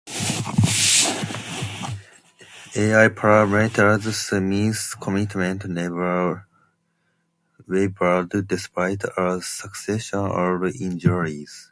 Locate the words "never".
5.69-6.47